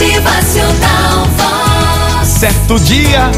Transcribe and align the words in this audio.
Motivacional 0.00 1.26
Vox. 1.36 2.26
Certo 2.26 2.80
dia, 2.80 3.30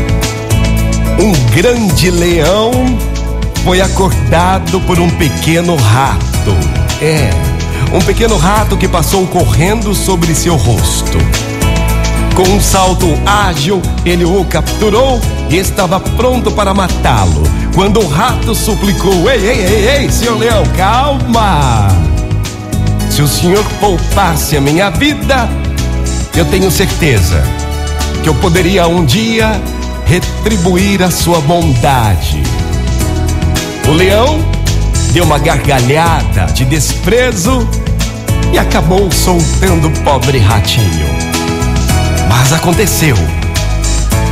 um 1.19 1.33
grande 1.50 2.08
leão 2.08 2.71
foi 3.65 3.81
acordado 3.81 4.80
por 4.83 5.01
um 5.01 5.11
pequeno 5.11 5.75
rato. 5.75 6.56
É, 7.01 7.30
um 7.93 8.01
pequeno 8.01 8.37
rato 8.37 8.77
que 8.77 8.87
passou 8.87 9.27
correndo 9.27 9.93
sobre 9.93 10.37
seu 10.37 10.54
rosto. 10.54 11.19
Com 12.37 12.48
um 12.48 12.61
salto 12.61 13.08
ágil, 13.26 13.83
ele 14.06 14.24
o 14.24 14.44
capturou 14.44 15.21
e 15.51 15.56
estava 15.56 15.99
pronto 15.99 16.52
para 16.52 16.73
matá-lo. 16.73 17.42
Quando 17.74 17.98
o 17.98 18.06
rato 18.06 18.55
suplicou: 18.55 19.29
Ei, 19.29 19.41
ei, 19.45 19.66
ei, 19.66 19.88
ei, 19.88 20.12
senhor 20.12 20.38
leão, 20.38 20.62
calma! 20.77 21.88
Se 23.10 23.20
o 23.20 23.27
senhor 23.27 23.65
poupasse 23.80 24.56
a 24.56 24.60
minha 24.60 24.91
vida, 24.91 25.48
eu 26.34 26.45
tenho 26.46 26.70
certeza 26.70 27.43
que 28.23 28.29
eu 28.29 28.34
poderia 28.34 28.87
um 28.87 29.05
dia 29.05 29.61
retribuir 30.07 31.02
a 31.02 31.11
sua 31.11 31.41
bondade. 31.41 32.43
O 33.88 33.93
leão 33.93 34.41
deu 35.12 35.24
uma 35.24 35.38
gargalhada 35.38 36.47
de 36.52 36.65
desprezo 36.65 37.69
e 38.52 38.59
acabou 38.59 39.10
soltando 39.10 39.88
o 39.88 39.91
pobre 40.01 40.38
ratinho. 40.38 41.07
Mas 42.29 42.52
aconteceu. 42.52 43.16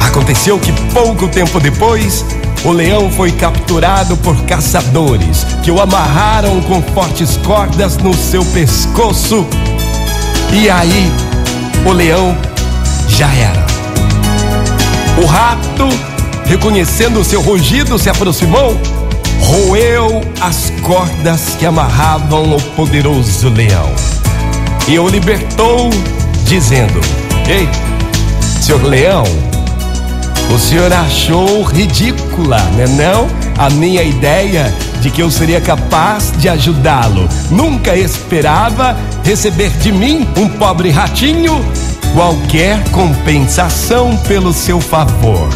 Aconteceu 0.01 0.59
que 0.59 0.73
pouco 0.92 1.28
tempo 1.28 1.61
depois, 1.61 2.25
o 2.64 2.73
leão 2.73 3.11
foi 3.11 3.30
capturado 3.33 4.17
por 4.19 4.37
caçadores 4.45 5.47
que 5.62 5.70
o 5.70 5.80
amarraram 5.80 6.61
com 6.62 6.83
fortes 6.83 7.37
cordas 7.39 7.97
no 7.98 8.14
seu 8.14 8.45
pescoço. 8.47 9.47
E 10.53 10.69
aí, 10.69 11.12
o 11.84 11.93
leão 11.93 12.37
já 13.09 13.33
era. 13.33 13.66
O 15.23 15.27
rato, 15.27 15.89
reconhecendo 16.47 17.20
o 17.20 17.25
seu 17.25 17.41
rugido, 17.41 17.98
se 17.98 18.09
aproximou, 18.09 18.81
roeu 19.41 20.20
as 20.41 20.73
cordas 20.83 21.56
que 21.58 21.67
amarravam 21.67 22.55
o 22.55 22.61
poderoso 22.77 23.48
leão 23.48 23.91
e 24.89 24.98
o 24.98 25.08
libertou, 25.08 25.91
dizendo: 26.45 27.01
Ei, 27.48 27.69
senhor 28.61 28.83
leão, 28.83 29.25
o 30.55 30.58
senhor 30.58 30.92
achou 30.92 31.62
ridícula, 31.62 32.58
né 32.77 32.86
não? 32.89 33.28
A 33.56 33.70
minha 33.70 34.03
ideia 34.03 34.75
de 35.01 35.11
que 35.11 35.23
eu 35.23 35.31
seria 35.31 35.61
capaz 35.61 36.33
de 36.37 36.48
ajudá-lo. 36.48 37.29
Nunca 37.51 37.97
esperava 37.97 38.97
receber 39.25 39.70
de 39.79 39.91
mim, 39.92 40.29
um 40.37 40.48
pobre 40.48 40.91
ratinho, 40.91 41.65
qualquer 42.15 42.83
compensação 42.91 44.17
pelo 44.29 44.53
seu 44.53 44.81
favor. 44.81 45.48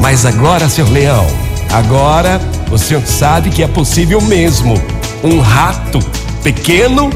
Mas 0.00 0.24
agora, 0.24 0.68
senhor 0.68 0.90
leão, 0.90 1.26
agora 1.72 2.40
o 2.70 2.78
senhor 2.78 3.02
sabe 3.06 3.50
que 3.50 3.62
é 3.62 3.68
possível 3.68 4.20
mesmo 4.20 4.74
um 5.22 5.40
rato 5.40 6.00
pequeno 6.42 7.10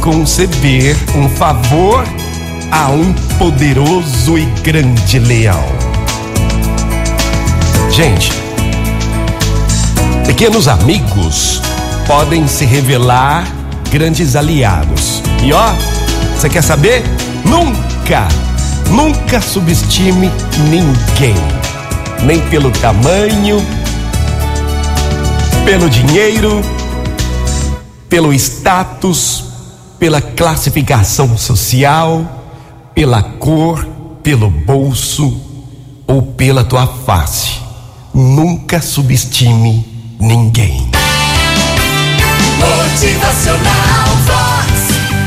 conceder 0.00 0.96
um 1.16 1.28
favor 1.28 2.04
a 2.70 2.88
um 2.88 3.12
poderoso 3.38 4.38
e 4.38 4.44
grande 4.62 5.18
leão. 5.18 5.64
Gente, 7.90 8.41
pequenos 10.26 10.68
amigos 10.68 11.60
podem 12.06 12.46
se 12.46 12.64
revelar 12.64 13.46
grandes 13.90 14.36
aliados. 14.36 15.22
E 15.42 15.52
ó, 15.52 15.72
você 16.36 16.48
quer 16.48 16.62
saber? 16.62 17.02
Nunca, 17.44 18.28
nunca 18.90 19.40
subestime 19.40 20.30
ninguém, 20.70 21.34
nem 22.24 22.40
pelo 22.48 22.70
tamanho, 22.70 23.64
pelo 25.64 25.90
dinheiro, 25.90 26.60
pelo 28.08 28.32
status, 28.32 29.44
pela 29.98 30.20
classificação 30.20 31.36
social, 31.36 32.24
pela 32.94 33.22
cor, 33.22 33.86
pelo 34.22 34.50
bolso 34.50 35.40
ou 36.06 36.22
pela 36.22 36.64
tua 36.64 36.86
face. 36.86 37.60
Nunca 38.14 38.80
subestime 38.80 39.91
ninguém. 40.22 40.88
Motivacional 42.58 44.08
Vox. 44.24 44.72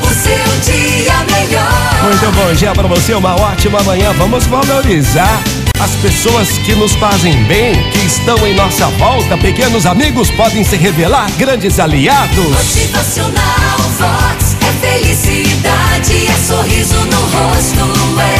O 0.01 0.07
seu 0.07 0.73
dia 0.73 1.13
melhor. 1.29 2.03
Muito 2.03 2.31
bom 2.31 2.53
dia 2.53 2.71
para 2.71 2.87
você, 2.87 3.13
uma 3.13 3.35
ótima 3.35 3.83
manhã. 3.83 4.13
Vamos 4.13 4.45
valorizar 4.45 5.43
as 5.79 5.91
pessoas 6.01 6.47
que 6.65 6.73
nos 6.75 6.93
fazem 6.95 7.43
bem, 7.43 7.73
que 7.91 8.05
estão 8.05 8.37
em 8.47 8.55
nossa 8.55 8.87
volta. 8.91 9.37
Pequenos 9.37 9.85
amigos 9.85 10.31
podem 10.31 10.63
se 10.63 10.77
revelar 10.77 11.29
grandes 11.37 11.77
aliados. 11.77 12.37
Motivacional 12.37 13.77
Vox. 13.99 14.55
É 14.61 14.87
felicidade, 14.87 16.27
é 16.27 16.37
sorriso 16.47 16.95
no 16.95 17.19
rosto, 17.19 18.19
é 18.21 18.34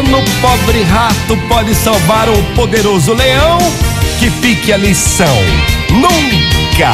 pequeno 0.00 0.22
pobre 0.40 0.82
rato 0.84 1.36
pode 1.48 1.74
salvar 1.74 2.28
o 2.28 2.42
poderoso 2.54 3.12
leão? 3.12 3.58
Que 4.18 4.30
fique 4.30 4.72
a 4.72 4.76
lição: 4.76 5.36
nunca, 5.90 6.90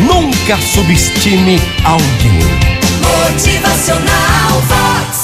nunca 0.00 0.56
subestime 0.62 1.60
alguém. 1.84 2.40
Motivacional 3.02 4.62
Vox. 4.68 5.15